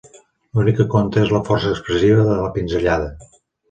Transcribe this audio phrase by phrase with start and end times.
[0.59, 3.17] L'únic que compta és la força expressiva de la pinzellada.